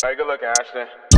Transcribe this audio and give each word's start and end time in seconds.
Hey, 0.00 0.14
good 0.14 0.28
looking, 0.28 0.46
Ashton. 0.46 1.17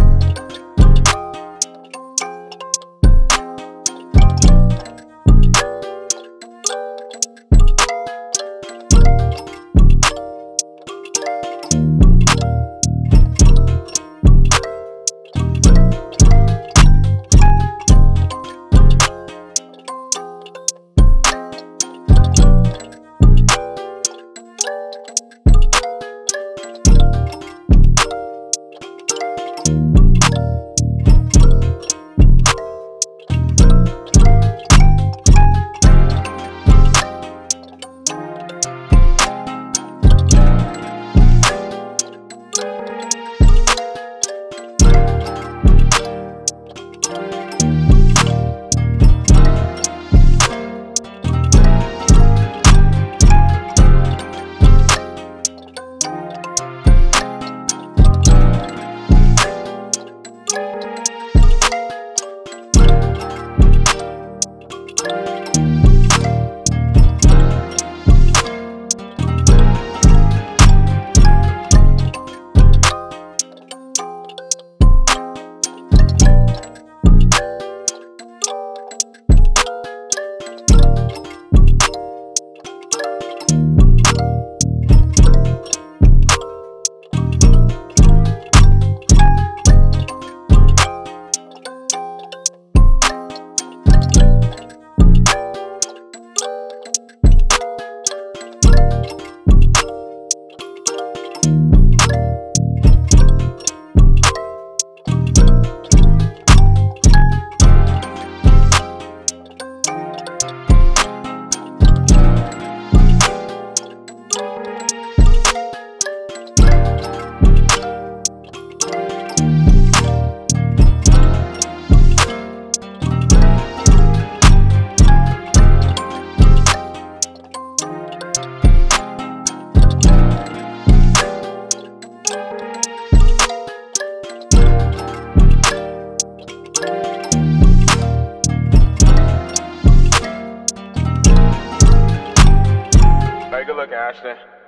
Hey, 143.60 143.66
good 143.66 143.76
looking, 143.76 143.93
Ashton. 143.93 144.59